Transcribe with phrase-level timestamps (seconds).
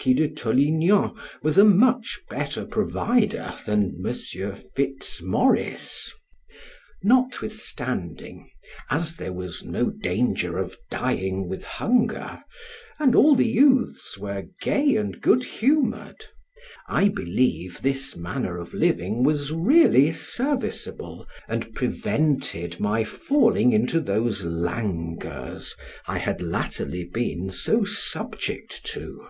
[0.00, 4.12] de Torignan was a much better provider than M.
[4.54, 6.12] Fitz Morris;
[7.02, 8.50] notwithstanding,
[8.90, 12.44] as there was no danger of, dying with hunger,
[12.98, 16.22] and all the youths were gay and good humored,
[16.86, 24.44] I believe this manner of living was really serviceable, and prevented my falling into those
[24.44, 25.74] languors
[26.06, 29.26] I had latterly been so subject to.